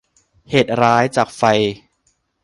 [0.49, 1.43] เหตุร้ายจากไฟ